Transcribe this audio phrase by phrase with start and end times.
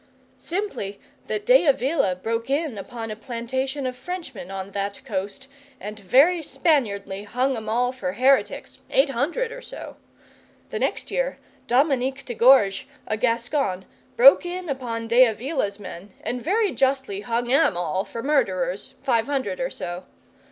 [0.39, 5.47] '"Simply that De Avila broke in upon a plantation of Frenchmen on that coast,
[5.79, 9.97] and very Spaniardly hung them all for heretics eight hundred or so.
[10.71, 11.37] The next year
[11.67, 13.85] Dominique de Gorgues, a Gascon,
[14.17, 19.27] broke in upon De Avila's men, and very justly hung 'em all for murderers five
[19.27, 20.05] hundred or so.